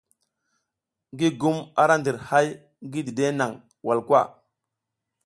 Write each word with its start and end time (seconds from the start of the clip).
Gigum 1.19 1.57
ara 1.83 1.93
ndir 1.99 2.17
hay 2.29 2.47
ngi 2.85 3.01
dide 3.07 3.25
nang 3.37 3.55
walkwa. 3.85 4.21